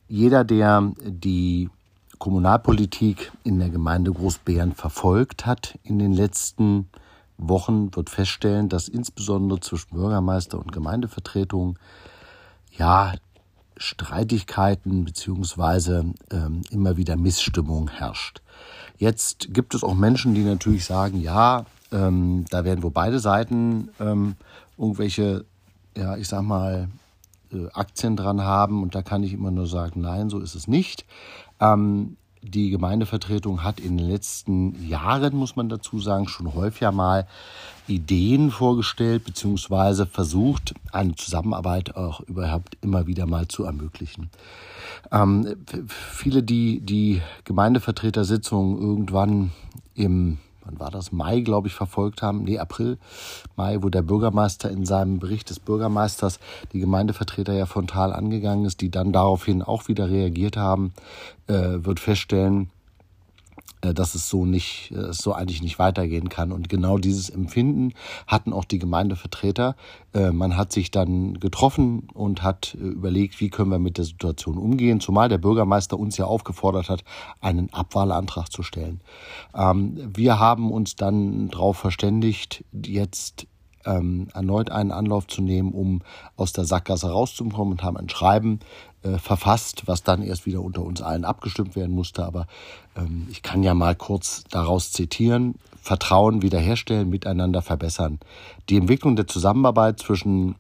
Jeder, 0.09 0.45
der 0.45 0.93
die 1.03 1.69
Kommunalpolitik 2.19 3.33
in 3.45 3.59
der 3.59 3.71
Gemeinde 3.71 4.13
Großbären 4.13 4.73
verfolgt 4.73 5.47
hat 5.47 5.79
in 5.83 5.99
den 5.99 6.13
letzten 6.13 6.89
Wochen, 7.39 7.95
wird 7.95 8.09
feststellen, 8.09 8.69
dass 8.69 8.89
insbesondere 8.89 9.61
zwischen 9.61 9.91
Bürgermeister 9.91 10.59
und 10.59 10.73
Gemeindevertretung 10.73 11.79
ja 12.77 13.15
Streitigkeiten 13.77 15.05
beziehungsweise 15.05 16.15
ähm, 16.31 16.63
immer 16.71 16.97
wieder 16.97 17.17
Missstimmung 17.17 17.91
herrscht. 17.91 18.41
Jetzt 18.97 19.53
gibt 19.53 19.75
es 19.75 19.85
auch 19.85 19.95
Menschen, 19.95 20.35
die 20.35 20.45
natürlich 20.45 20.87
sagen, 20.87 21.21
ja, 21.21 21.67
ähm, 21.93 22.47
da 22.51 22.65
werden 22.65 22.83
wohl 22.83 22.91
beide 22.91 23.19
Seiten 23.19 23.91
ähm, 24.01 24.37
irgendwelche, 24.79 25.45
ja, 25.95 26.17
ich 26.17 26.29
sag 26.29 26.43
mal, 26.43 26.89
Aktien 27.73 28.17
dran 28.17 28.43
haben. 28.43 28.83
Und 28.83 28.95
da 28.95 29.03
kann 29.03 29.23
ich 29.23 29.33
immer 29.33 29.51
nur 29.51 29.67
sagen, 29.67 30.01
nein, 30.01 30.31
so 30.31 30.39
ist 30.39 30.55
es 30.55 30.69
nicht. 30.69 31.05
Ähm, 31.61 32.17
die 32.43 32.71
Gemeindevertretung 32.71 33.65
hat 33.65 33.81
in 33.81 33.97
den 33.97 34.09
letzten 34.09 34.89
Jahren, 34.89 35.35
muss 35.35 35.57
man 35.57 35.69
dazu 35.69 35.99
sagen, 35.99 36.29
schon 36.29 36.55
häufiger 36.55 36.93
mal 36.93 37.27
Ideen 37.89 38.51
vorgestellt 38.51 39.25
beziehungsweise 39.25 40.07
versucht, 40.07 40.75
eine 40.93 41.15
Zusammenarbeit 41.15 41.97
auch 41.97 42.21
überhaupt 42.21 42.77
immer 42.83 43.07
wieder 43.07 43.27
mal 43.27 43.49
zu 43.49 43.65
ermöglichen. 43.65 44.31
Ähm, 45.11 45.57
viele, 45.89 46.43
die 46.43 46.81
die 46.81 47.23
Gemeindevertretersitzung 47.45 48.81
irgendwann 48.81 49.53
im 49.95 50.39
wann 50.67 50.81
war 50.81 50.91
das, 50.91 51.13
Mai, 51.13 51.41
glaube 51.41 51.69
ich, 51.69 51.75
verfolgt 51.75 52.23
haben, 52.23 52.43
nee, 52.43 52.59
April, 52.59 52.99
Mai, 53.57 53.83
wo 53.83 53.89
der 53.89 54.03
Bürgermeister 54.03 54.71
in 54.71 54.85
seinem 54.85 55.19
Bericht 55.19 55.51
des 55.51 55.61
Bürgermeisters 55.61 56.41
die 56.73 56.81
Gemeindevertreter 56.81 57.53
ja 57.53 57.67
frontal 57.67 58.13
angegangen 58.13 58.65
ist, 58.65 58.81
die 58.81 58.91
dann 58.91 59.13
daraufhin 59.13 59.63
auch 59.63 59.89
wieder 59.89 60.11
reagiert 60.11 60.57
haben, 60.57 60.93
äh, 61.47 61.85
wird 61.85 62.01
feststellen, 62.01 62.71
dass 63.95 64.15
es 64.15 64.29
so 64.29 64.45
nicht, 64.45 64.93
äh, 64.93 65.13
so 65.13 65.33
eigentlich 65.33 65.63
nicht 65.63 65.79
weitergehen 65.79 66.29
kann. 66.29 66.53
Und 66.53 66.69
genau 66.69 66.99
dieses 66.99 67.31
Empfinden 67.31 67.93
hatten 68.27 68.53
auch 68.53 68.65
die 68.65 68.79
Gemeindevertreter. 68.79 69.77
Äh, 70.15 70.33
man 70.33 70.57
hat 70.57 70.73
sich 70.73 70.91
dann 70.91 71.41
getroffen 71.41 72.09
und 72.15 72.43
hat 72.43 72.75
überlegt, 72.75 73.41
wie 73.41 73.51
können 73.51 73.71
wir 73.71 73.79
mit 73.79 73.99
der 73.99 74.05
Situation 74.05 74.59
umgehen, 74.59 75.01
zumal 75.01 75.29
der 75.29 75.39
Bürgermeister 75.39 75.99
uns 75.99 76.17
ja 76.17 76.27
aufgefordert 76.27 76.89
hat, 76.89 77.05
einen 77.41 77.73
Abwahlantrag 77.73 78.51
zu 78.51 78.63
stellen. 78.63 79.01
Ähm, 79.55 79.99
wir 80.15 80.39
haben 80.39 80.71
uns 80.71 80.97
dann 80.97 81.49
darauf 81.49 81.77
verständigt, 81.77 82.65
jetzt 82.73 83.47
ähm, 83.87 84.29
erneut 84.35 84.71
einen 84.71 84.93
Anlauf 84.93 85.27
zu 85.27 85.43
nehmen, 85.43 85.73
um 85.73 86.03
aus 86.37 86.53
der 86.53 86.65
Sackgasse 86.65 87.11
rauszukommen 87.11 87.73
und 87.73 87.83
haben 87.83 87.97
ein 87.97 88.09
Schreiben 88.09 88.61
äh, 89.03 89.19
verfasst, 89.19 89.85
was 89.87 90.03
dann 90.03 90.23
erst 90.23 90.47
wieder 90.47 90.61
unter 90.61 90.83
uns 90.83 91.01
allen 91.01 91.25
abgestimmt 91.25 91.77
werden 91.77 91.95
musste. 91.95 92.25
Aber 92.25 92.47
ähm, 92.97 93.27
ich 93.31 93.43
kann 93.43 93.63
ja 93.63 93.75
mal 93.75 93.95
kurz 93.95 94.45
daraus 94.51 94.93
zitieren. 94.93 95.55
Vertrauen 95.81 96.43
wiederherstellen, 96.43 97.09
miteinander 97.09 97.63
verbessern. 97.63 98.19
Die 98.69 98.77
Entwicklung 98.77 99.15
der 99.15 99.29
Zusammenarbeit 99.29 100.01
zwischen 100.01 100.57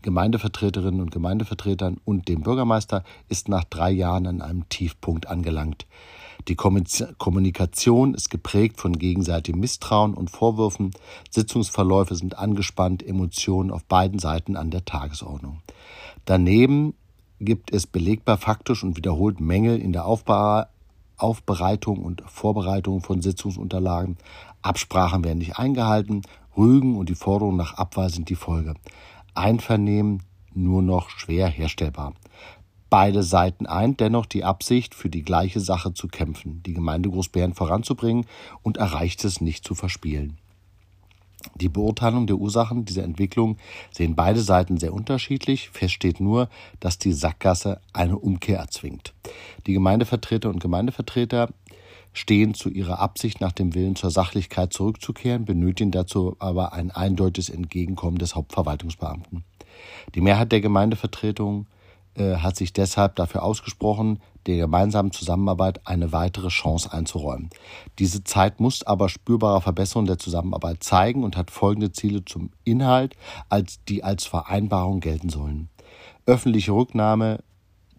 Gemeindevertreterinnen 0.00 1.00
und 1.00 1.10
Gemeindevertretern 1.10 1.98
und 2.04 2.28
dem 2.28 2.42
Bürgermeister 2.42 3.04
ist 3.28 3.48
nach 3.48 3.64
drei 3.64 3.90
Jahren 3.90 4.26
an 4.26 4.42
einem 4.42 4.68
Tiefpunkt 4.68 5.26
angelangt. 5.26 5.86
Die 6.48 6.56
Kommunikation 6.56 8.14
ist 8.14 8.30
geprägt 8.30 8.80
von 8.80 8.98
gegenseitigem 8.98 9.60
Misstrauen 9.60 10.14
und 10.14 10.30
Vorwürfen. 10.30 10.90
Sitzungsverläufe 11.30 12.14
sind 12.14 12.38
angespannt, 12.38 13.02
Emotionen 13.02 13.70
auf 13.70 13.84
beiden 13.84 14.18
Seiten 14.18 14.56
an 14.56 14.70
der 14.70 14.84
Tagesordnung. 14.84 15.62
Daneben 16.24 16.94
gibt 17.40 17.72
es 17.72 17.86
belegbar 17.86 18.38
faktisch 18.38 18.84
und 18.84 18.96
wiederholt 18.96 19.40
Mängel 19.40 19.80
in 19.80 19.92
der 19.92 20.06
Aufbereitung 20.06 21.98
und 22.02 22.22
Vorbereitung 22.26 23.00
von 23.00 23.22
Sitzungsunterlagen. 23.22 24.16
Absprachen 24.62 25.24
werden 25.24 25.38
nicht 25.38 25.58
eingehalten. 25.58 26.22
Rügen 26.56 26.96
und 26.96 27.08
die 27.08 27.14
Forderung 27.14 27.56
nach 27.56 27.74
Abwahl 27.74 28.10
sind 28.10 28.28
die 28.28 28.36
Folge. 28.36 28.74
Einvernehmen 29.34 30.22
nur 30.54 30.82
noch 30.82 31.10
schwer 31.10 31.48
herstellbar. 31.48 32.14
Beide 32.96 33.24
Seiten 33.24 33.66
eint 33.66 33.98
dennoch 33.98 34.24
die 34.24 34.44
Absicht, 34.44 34.94
für 34.94 35.10
die 35.10 35.24
gleiche 35.24 35.58
Sache 35.58 35.94
zu 35.94 36.06
kämpfen, 36.06 36.62
die 36.64 36.74
Gemeinde 36.74 37.10
Großbären 37.10 37.52
voranzubringen 37.52 38.24
und 38.62 38.76
erreicht 38.76 39.24
es 39.24 39.40
nicht 39.40 39.64
zu 39.64 39.74
verspielen. 39.74 40.38
Die 41.56 41.68
Beurteilung 41.68 42.28
der 42.28 42.36
Ursachen 42.36 42.84
dieser 42.84 43.02
Entwicklung 43.02 43.56
sehen 43.90 44.14
beide 44.14 44.42
Seiten 44.42 44.76
sehr 44.76 44.94
unterschiedlich. 44.94 45.70
Fest 45.70 45.94
steht 45.94 46.20
nur, 46.20 46.48
dass 46.78 46.96
die 46.96 47.12
Sackgasse 47.12 47.80
eine 47.92 48.16
Umkehr 48.16 48.58
erzwingt. 48.58 49.12
Die 49.66 49.72
Gemeindevertreter 49.72 50.48
und 50.48 50.60
Gemeindevertreter 50.60 51.48
stehen 52.12 52.54
zu 52.54 52.70
ihrer 52.70 53.00
Absicht 53.00 53.40
nach 53.40 53.50
dem 53.50 53.74
Willen 53.74 53.96
zur 53.96 54.12
Sachlichkeit 54.12 54.72
zurückzukehren, 54.72 55.44
benötigen 55.44 55.90
dazu 55.90 56.36
aber 56.38 56.72
ein 56.72 56.92
eindeutiges 56.92 57.48
Entgegenkommen 57.48 58.18
des 58.18 58.36
Hauptverwaltungsbeamten. 58.36 59.42
Die 60.14 60.20
Mehrheit 60.20 60.52
der 60.52 60.60
Gemeindevertretung 60.60 61.66
äh, 62.14 62.36
hat 62.36 62.56
sich 62.56 62.72
deshalb 62.72 63.16
dafür 63.16 63.42
ausgesprochen, 63.42 64.20
der 64.46 64.56
gemeinsamen 64.56 65.10
Zusammenarbeit 65.10 65.86
eine 65.86 66.12
weitere 66.12 66.48
Chance 66.48 66.92
einzuräumen. 66.92 67.50
Diese 67.98 68.24
Zeit 68.24 68.60
muss 68.60 68.82
aber 68.82 69.08
spürbare 69.08 69.60
Verbesserung 69.60 70.06
der 70.06 70.18
Zusammenarbeit 70.18 70.82
zeigen 70.82 71.24
und 71.24 71.36
hat 71.36 71.50
folgende 71.50 71.92
Ziele 71.92 72.24
zum 72.24 72.50
Inhalt, 72.64 73.16
als 73.48 73.82
die 73.84 74.04
als 74.04 74.26
Vereinbarung 74.26 75.00
gelten 75.00 75.28
sollen. 75.28 75.70
Öffentliche 76.26 76.72
Rücknahme 76.72 77.40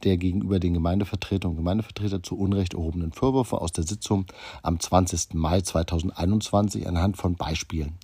der 0.03 0.17
gegenüber 0.17 0.60
den 0.60 0.74
Gemeindevertretern 0.74 1.51
und 1.51 1.57
Gemeindevertreter 1.57 2.22
zu 2.22 2.38
Unrecht 2.38 2.74
erhobenen 2.74 3.12
Vorwürfe 3.12 3.60
aus 3.60 3.72
der 3.72 3.86
Sitzung 3.86 4.25
am 4.62 4.79
20. 4.79 5.34
Mai 5.34 5.62
2021 5.62 6.88
anhand 6.88 7.17
von 7.17 7.36
Beispielen. 7.36 7.98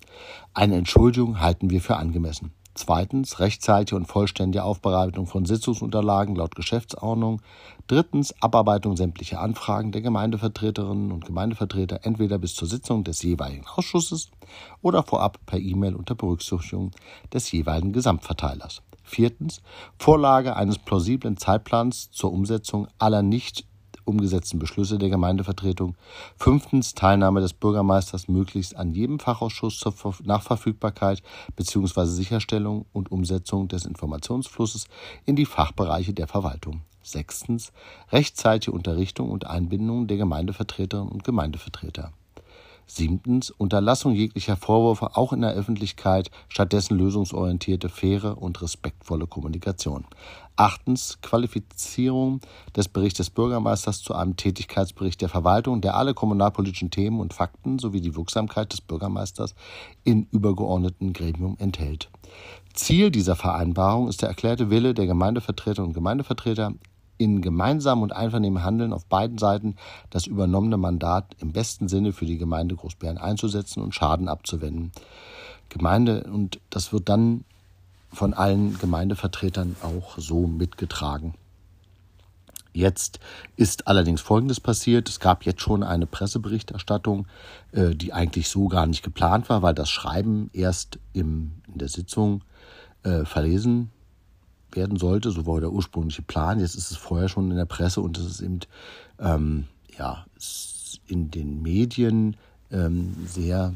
Eine 0.52 0.76
Entschuldigung 0.76 1.40
halten 1.40 1.70
wir 1.70 1.80
für 1.80 1.96
angemessen. 1.96 2.52
Zweitens 2.74 3.38
rechtzeitige 3.38 3.96
und 3.96 4.06
vollständige 4.06 4.64
Aufbereitung 4.64 5.26
von 5.26 5.44
Sitzungsunterlagen 5.44 6.34
laut 6.36 6.54
Geschäftsordnung. 6.54 7.42
Drittens 7.86 8.34
Abarbeitung 8.40 8.96
sämtlicher 8.96 9.40
Anfragen 9.40 9.92
der 9.92 10.00
Gemeindevertreterinnen 10.00 11.12
und 11.12 11.26
Gemeindevertreter 11.26 12.00
entweder 12.04 12.38
bis 12.38 12.54
zur 12.54 12.68
Sitzung 12.68 13.04
des 13.04 13.22
jeweiligen 13.22 13.66
Ausschusses 13.66 14.30
oder 14.80 15.02
vorab 15.02 15.38
per 15.44 15.58
E-Mail 15.58 15.94
unter 15.94 16.14
Berücksichtigung 16.14 16.92
des 17.32 17.52
jeweiligen 17.52 17.92
Gesamtverteilers. 17.92 18.82
Viertens 19.02 19.60
Vorlage 19.98 20.56
eines 20.56 20.78
plausiblen 20.78 21.36
Zeitplans 21.36 22.10
zur 22.10 22.32
Umsetzung 22.32 22.88
aller 22.98 23.22
nicht 23.22 23.66
umgesetzten 24.04 24.58
Beschlüsse 24.58 24.98
der 24.98 25.08
Gemeindevertretung. 25.08 25.96
Fünftens 26.36 26.94
Teilnahme 26.94 27.40
des 27.40 27.52
Bürgermeisters 27.52 28.28
möglichst 28.28 28.76
an 28.76 28.92
jedem 28.92 29.18
Fachausschuss 29.18 29.78
zur 29.78 29.94
Nachverfügbarkeit 30.24 31.22
bzw. 31.56 32.04
Sicherstellung 32.06 32.86
und 32.92 33.10
Umsetzung 33.10 33.68
des 33.68 33.84
Informationsflusses 33.84 34.86
in 35.24 35.36
die 35.36 35.46
Fachbereiche 35.46 36.12
der 36.12 36.26
Verwaltung. 36.26 36.82
Sechstens 37.02 37.72
rechtzeitige 38.10 38.72
Unterrichtung 38.72 39.30
und 39.30 39.46
Einbindung 39.46 40.06
der 40.06 40.16
Gemeindevertreterinnen 40.16 41.10
und 41.10 41.24
Gemeindevertreter. 41.24 42.12
Siebtens 42.86 43.50
Unterlassung 43.50 44.14
jeglicher 44.14 44.56
Vorwürfe 44.56 45.16
auch 45.16 45.32
in 45.32 45.40
der 45.40 45.52
Öffentlichkeit, 45.52 46.30
stattdessen 46.48 46.98
lösungsorientierte, 46.98 47.88
faire 47.88 48.40
und 48.40 48.60
respektvolle 48.60 49.26
Kommunikation. 49.26 50.04
Achtens 50.56 51.18
Qualifizierung 51.22 52.40
des 52.76 52.88
Berichts 52.88 53.16
des 53.16 53.30
Bürgermeisters 53.30 54.02
zu 54.02 54.14
einem 54.14 54.36
Tätigkeitsbericht 54.36 55.20
der 55.22 55.30
Verwaltung, 55.30 55.80
der 55.80 55.96
alle 55.96 56.12
kommunalpolitischen 56.12 56.90
Themen 56.90 57.20
und 57.20 57.32
Fakten 57.32 57.78
sowie 57.78 58.00
die 58.00 58.14
Wirksamkeit 58.14 58.72
des 58.72 58.82
Bürgermeisters 58.82 59.54
in 60.04 60.26
übergeordneten 60.30 61.12
Gremium 61.12 61.56
enthält. 61.58 62.10
Ziel 62.74 63.10
dieser 63.10 63.36
Vereinbarung 63.36 64.08
ist 64.08 64.22
der 64.22 64.28
erklärte 64.28 64.70
Wille 64.70 64.94
der 64.94 65.06
Gemeindevertreterinnen 65.06 65.88
und 65.88 65.94
Gemeindevertreter, 65.94 66.72
in 67.22 67.40
gemeinsamem 67.40 68.02
und 68.02 68.12
einvernehmen 68.12 68.64
Handeln 68.64 68.92
auf 68.92 69.06
beiden 69.06 69.38
Seiten 69.38 69.76
das 70.10 70.26
übernommene 70.26 70.76
Mandat 70.76 71.36
im 71.38 71.52
besten 71.52 71.88
Sinne 71.88 72.12
für 72.12 72.26
die 72.26 72.38
Gemeinde 72.38 72.74
Großbären 72.74 73.18
einzusetzen 73.18 73.82
und 73.82 73.94
Schaden 73.94 74.28
abzuwenden. 74.28 74.92
Gemeinde 75.68 76.24
und 76.24 76.60
das 76.70 76.92
wird 76.92 77.08
dann 77.08 77.44
von 78.12 78.34
allen 78.34 78.78
Gemeindevertretern 78.78 79.76
auch 79.82 80.18
so 80.18 80.46
mitgetragen. 80.46 81.34
Jetzt 82.74 83.20
ist 83.56 83.86
allerdings 83.86 84.22
Folgendes 84.22 84.58
passiert. 84.58 85.08
Es 85.08 85.20
gab 85.20 85.44
jetzt 85.44 85.60
schon 85.60 85.82
eine 85.82 86.06
Presseberichterstattung, 86.06 87.26
äh, 87.72 87.94
die 87.94 88.12
eigentlich 88.12 88.48
so 88.48 88.68
gar 88.68 88.86
nicht 88.86 89.02
geplant 89.02 89.50
war, 89.50 89.62
weil 89.62 89.74
das 89.74 89.90
Schreiben 89.90 90.50
erst 90.54 90.98
in 91.12 91.62
der 91.66 91.88
Sitzung 91.88 92.42
äh, 93.02 93.24
verlesen 93.24 93.90
werden 94.76 94.98
sollte. 94.98 95.30
So 95.30 95.46
war 95.46 95.60
der 95.60 95.72
ursprüngliche 95.72 96.22
Plan. 96.22 96.60
Jetzt 96.60 96.74
ist 96.74 96.90
es 96.90 96.96
vorher 96.96 97.28
schon 97.28 97.50
in 97.50 97.56
der 97.56 97.64
Presse 97.64 98.00
und 98.00 98.18
es 98.18 98.24
ist 98.26 98.40
eben 98.40 98.60
ähm, 99.18 99.64
ja, 99.98 100.24
in 101.06 101.30
den 101.30 101.62
Medien 101.62 102.36
ähm, 102.70 103.14
sehr 103.26 103.74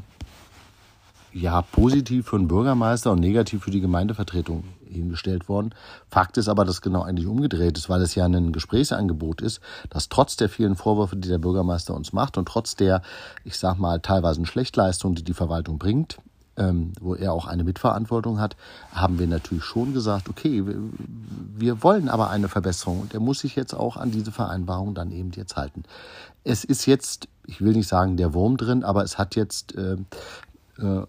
ja, 1.33 1.61
positiv 1.61 2.27
für 2.27 2.37
den 2.37 2.47
Bürgermeister 2.47 3.11
und 3.11 3.19
negativ 3.19 3.63
für 3.63 3.71
die 3.71 3.81
Gemeindevertretung 3.81 4.63
hingestellt 4.89 5.49
worden. 5.49 5.73
Fakt 6.09 6.37
ist 6.37 6.47
aber, 6.47 6.65
dass 6.65 6.81
genau 6.81 7.03
eigentlich 7.03 7.27
umgedreht 7.27 7.77
ist, 7.77 7.89
weil 7.89 8.01
es 8.01 8.15
ja 8.15 8.25
ein 8.25 8.51
Gesprächsangebot 8.51 9.41
ist, 9.41 9.59
dass 9.89 10.09
trotz 10.09 10.37
der 10.37 10.49
vielen 10.49 10.75
Vorwürfe, 10.75 11.15
die 11.15 11.27
der 11.27 11.37
Bürgermeister 11.37 11.93
uns 11.93 12.13
macht 12.13 12.37
und 12.37 12.47
trotz 12.47 12.75
der, 12.75 13.01
ich 13.43 13.57
sag 13.57 13.77
mal, 13.77 13.99
teilweise 13.99 14.43
Schlechtleistung, 14.45 15.15
die 15.15 15.23
die 15.23 15.33
Verwaltung 15.33 15.77
bringt, 15.77 16.17
ähm, 16.57 16.93
wo 16.99 17.15
er 17.15 17.33
auch 17.33 17.47
eine 17.47 17.63
Mitverantwortung 17.63 18.39
hat, 18.39 18.55
haben 18.91 19.19
wir 19.19 19.27
natürlich 19.27 19.63
schon 19.63 19.93
gesagt, 19.93 20.27
okay, 20.29 20.63
wir, 21.55 21.83
wollen 21.83 22.09
aber 22.09 22.29
eine 22.29 22.49
Verbesserung 22.49 23.01
und 23.01 23.13
er 23.13 23.19
muss 23.19 23.39
sich 23.39 23.55
jetzt 23.55 23.73
auch 23.73 23.97
an 23.97 24.11
diese 24.11 24.31
Vereinbarung 24.31 24.95
dann 24.95 25.11
eben 25.11 25.31
jetzt 25.31 25.55
halten. 25.55 25.83
Es 26.43 26.63
ist 26.63 26.85
jetzt, 26.85 27.27
ich 27.45 27.61
will 27.61 27.73
nicht 27.73 27.87
sagen 27.87 28.17
der 28.17 28.33
Wurm 28.33 28.57
drin, 28.57 28.83
aber 28.83 29.03
es 29.03 29.17
hat 29.17 29.35
jetzt 29.35 29.75
äh, 29.75 29.97
äh, 30.79 31.05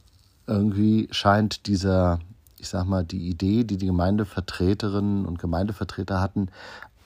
irgendwie 0.46 1.08
scheint 1.10 1.66
dieser, 1.66 2.18
ich 2.58 2.68
sag 2.68 2.86
mal, 2.86 3.04
die 3.04 3.28
Idee, 3.28 3.64
die 3.64 3.76
die 3.76 3.86
Gemeindevertreterinnen 3.86 5.26
und 5.26 5.38
Gemeindevertreter 5.38 6.20
hatten, 6.20 6.48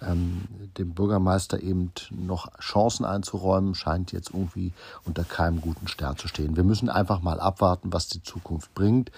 ähm, 0.07 0.43
dem 0.79 0.95
Bürgermeister 0.95 1.63
eben 1.63 1.93
noch 2.11 2.51
Chancen 2.59 3.05
einzuräumen, 3.05 3.75
scheint 3.75 4.13
jetzt 4.13 4.31
irgendwie 4.31 4.73
unter 5.05 5.25
keinem 5.25 5.61
guten 5.61 5.89
Stern 5.89 6.17
zu 6.17 6.29
stehen. 6.29 6.57
Wir 6.57 6.65
müssen 6.65 6.89
einfach 6.89 7.21
mal 7.21 7.41
abwarten, 7.41 7.93
was 7.93 8.09
die 8.09 8.23
Zukunft 8.23 8.75
bringt. 8.75 9.11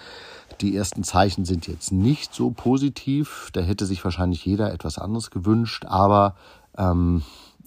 Die 0.61 0.75
ersten 0.75 1.03
Zeichen 1.03 1.45
sind 1.45 1.67
jetzt 1.67 1.91
nicht 1.91 2.33
so 2.33 2.51
positiv. 2.51 3.49
Da 3.53 3.61
hätte 3.61 3.85
sich 3.85 4.03
wahrscheinlich 4.03 4.45
jeder 4.45 4.73
etwas 4.73 4.97
anderes 4.97 5.31
gewünscht, 5.31 5.85
aber 5.85 6.35
ähm, 6.77 7.23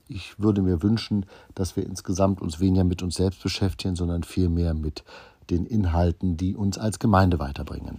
ich 0.08 0.38
würde 0.38 0.62
mir 0.62 0.82
wünschen, 0.82 1.26
dass 1.54 1.76
wir 1.76 1.84
insgesamt 1.84 2.40
uns 2.40 2.60
weniger 2.60 2.84
mit 2.84 3.02
uns 3.02 3.16
selbst 3.16 3.42
beschäftigen, 3.42 3.94
sondern 3.94 4.22
vielmehr 4.22 4.74
mit 4.74 5.04
den 5.50 5.66
Inhalten, 5.66 6.36
die 6.36 6.56
uns 6.56 6.78
als 6.78 6.98
Gemeinde 6.98 7.38
weiterbringen. 7.38 7.98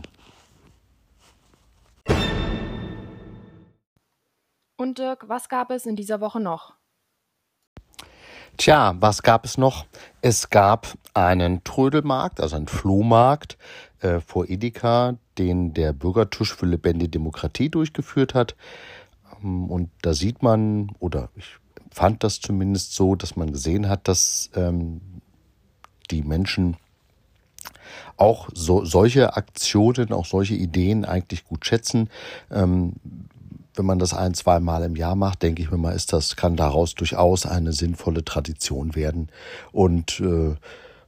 Und 4.90 4.98
Dirk, 4.98 5.30
was 5.30 5.50
gab 5.50 5.70
es 5.70 5.86
in 5.86 5.96
dieser 5.96 6.20
Woche 6.20 6.40
noch? 6.40 6.74
Tja, 8.58 8.96
was 9.00 9.22
gab 9.22 9.46
es 9.46 9.56
noch? 9.56 9.86
Es 10.24 10.50
gab 10.50 10.88
einen 11.14 11.64
Trödelmarkt, 11.64 12.42
also 12.42 12.56
einen 12.56 12.68
Flohmarkt 12.68 13.60
äh, 14.00 14.20
vor 14.20 14.50
Edeka, 14.50 15.18
den 15.38 15.76
der 15.76 15.94
Bürgertusch 15.94 16.56
für 16.56 16.66
lebendige 16.66 17.12
Demokratie 17.12 17.70
durchgeführt 17.70 18.34
hat. 18.34 18.56
Ähm, 19.44 19.70
und 19.70 19.92
da 20.02 20.16
sieht 20.16 20.42
man, 20.42 20.90
oder 20.98 21.30
ich 21.36 21.58
fand 21.92 22.24
das 22.24 22.40
zumindest 22.40 22.96
so, 22.96 23.14
dass 23.14 23.36
man 23.36 23.52
gesehen 23.52 23.90
hat, 23.90 24.08
dass 24.08 24.50
ähm, 24.56 25.02
die 26.10 26.24
Menschen 26.24 26.78
auch 28.18 28.50
so, 28.56 28.84
solche 28.86 29.38
Aktionen, 29.38 30.14
auch 30.14 30.26
solche 30.26 30.56
Ideen 30.56 31.06
eigentlich 31.06 31.46
gut 31.46 31.68
schätzen. 31.68 32.10
Ähm, 32.50 32.94
wenn 33.80 33.86
man 33.86 33.98
das 33.98 34.14
ein, 34.14 34.34
zwei 34.34 34.60
Mal 34.60 34.84
im 34.84 34.98
Jahr 34.98 35.16
macht, 35.16 35.42
denke 35.42 35.62
ich 35.62 35.72
mir 35.72 35.78
mal, 35.78 35.96
ist 35.96 36.12
das, 36.12 36.36
kann 36.36 36.58
daraus 36.58 36.96
durchaus 36.96 37.46
eine 37.46 37.72
sinnvolle 37.72 38.26
Tradition 38.26 38.94
werden. 38.94 39.30
Und 39.72 40.20
äh, 40.20 40.56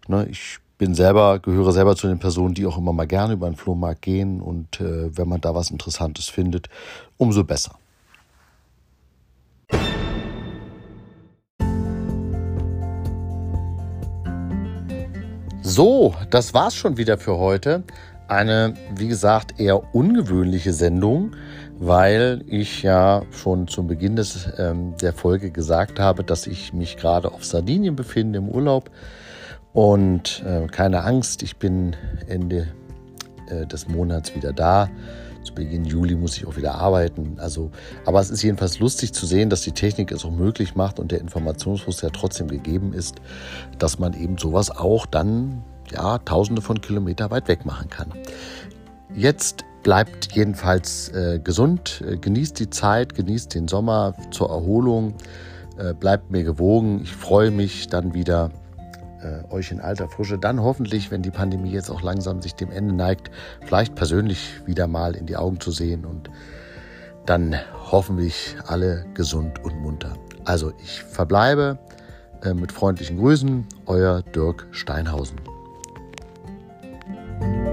ne, 0.07 0.27
ich 0.29 0.59
bin 0.77 0.95
selber, 0.95 1.39
gehöre 1.39 1.73
selber 1.73 1.97
zu 1.97 2.07
den 2.07 2.19
Personen, 2.19 2.53
die 2.53 2.65
auch 2.65 2.77
immer 2.77 2.93
mal 2.93 3.07
gerne 3.07 3.33
über 3.33 3.49
den 3.49 3.57
Flohmarkt 3.57 4.01
gehen. 4.01 4.39
Und 4.39 4.79
äh, 4.79 5.15
wenn 5.17 5.27
man 5.27 5.41
da 5.41 5.53
was 5.53 5.69
Interessantes 5.69 6.29
findet, 6.29 6.69
umso 7.17 7.43
besser. 7.43 7.75
So, 15.61 16.15
das 16.29 16.53
war's 16.53 16.75
schon 16.75 16.95
wieder 16.95 17.17
für 17.17 17.37
heute. 17.37 17.83
Eine, 18.31 18.73
wie 18.95 19.07
gesagt, 19.07 19.59
eher 19.59 19.93
ungewöhnliche 19.93 20.73
Sendung 20.73 21.35
weil 21.83 22.43
ich 22.45 22.83
ja 22.83 23.23
schon 23.31 23.67
zum 23.67 23.87
Beginn 23.87 24.15
des, 24.15 24.47
ähm, 24.59 24.93
der 25.01 25.13
Folge 25.13 25.49
gesagt 25.49 25.99
habe, 25.99 26.23
dass 26.23 26.45
ich 26.45 26.73
mich 26.73 26.95
gerade 26.95 27.31
auf 27.31 27.43
Sardinien 27.43 27.95
befinde 27.95 28.37
im 28.37 28.49
Urlaub. 28.49 28.91
Und 29.73 30.43
äh, 30.45 30.67
keine 30.67 31.03
Angst, 31.03 31.41
ich 31.41 31.57
bin 31.57 31.95
Ende 32.27 32.67
äh, 33.49 33.65
des 33.65 33.87
Monats 33.87 34.35
wieder 34.35 34.53
da. 34.53 34.91
Zu 35.43 35.55
Beginn 35.55 35.85
Juli 35.85 36.13
muss 36.15 36.37
ich 36.37 36.45
auch 36.45 36.55
wieder 36.55 36.75
arbeiten. 36.75 37.37
Also, 37.39 37.71
aber 38.05 38.19
es 38.19 38.29
ist 38.29 38.43
jedenfalls 38.43 38.77
lustig 38.77 39.11
zu 39.11 39.25
sehen, 39.25 39.49
dass 39.49 39.61
die 39.61 39.71
Technik 39.71 40.11
es 40.11 40.23
auch 40.23 40.31
möglich 40.31 40.75
macht 40.75 40.99
und 40.99 41.11
der 41.11 41.19
Informationsfluss 41.19 42.03
ja 42.03 42.11
trotzdem 42.11 42.47
gegeben 42.47 42.93
ist, 42.93 43.15
dass 43.79 43.97
man 43.97 44.13
eben 44.13 44.37
sowas 44.37 44.69
auch 44.69 45.07
dann 45.07 45.63
ja 45.91 46.17
tausende 46.19 46.61
von 46.61 46.81
Kilometer 46.81 47.31
weit 47.31 47.47
weg 47.47 47.65
machen 47.65 47.89
kann. 47.89 48.13
Jetzt 49.13 49.65
Bleibt 49.83 50.33
jedenfalls 50.33 51.09
äh, 51.09 51.39
gesund, 51.43 52.03
äh, 52.07 52.17
genießt 52.17 52.59
die 52.59 52.69
Zeit, 52.69 53.15
genießt 53.15 53.55
den 53.55 53.67
Sommer 53.67 54.13
zur 54.29 54.49
Erholung, 54.49 55.15
äh, 55.77 55.95
bleibt 55.95 56.29
mir 56.29 56.43
gewogen. 56.43 57.01
Ich 57.01 57.11
freue 57.11 57.49
mich 57.49 57.87
dann 57.87 58.13
wieder, 58.13 58.51
äh, 59.23 59.51
euch 59.51 59.71
in 59.71 59.79
alter 59.79 60.07
Frische, 60.07 60.37
dann 60.37 60.61
hoffentlich, 60.61 61.09
wenn 61.09 61.23
die 61.23 61.31
Pandemie 61.31 61.71
jetzt 61.71 61.89
auch 61.89 62.03
langsam 62.03 62.43
sich 62.43 62.53
dem 62.53 62.69
Ende 62.69 62.93
neigt, 62.93 63.31
vielleicht 63.65 63.95
persönlich 63.95 64.61
wieder 64.67 64.85
mal 64.85 65.15
in 65.15 65.25
die 65.25 65.35
Augen 65.35 65.59
zu 65.59 65.71
sehen 65.71 66.05
und 66.05 66.29
dann 67.25 67.55
hoffentlich 67.91 68.55
alle 68.67 69.05
gesund 69.15 69.63
und 69.63 69.81
munter. 69.81 70.13
Also 70.45 70.73
ich 70.83 71.01
verbleibe 71.01 71.79
äh, 72.43 72.53
mit 72.53 72.71
freundlichen 72.71 73.17
Grüßen, 73.17 73.65
euer 73.87 74.21
Dirk 74.21 74.67
Steinhausen. 74.69 75.50
thank 77.41 77.55
you 77.55 77.70